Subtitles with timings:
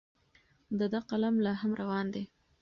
[0.79, 2.23] د ده قلم لا هم روان دی.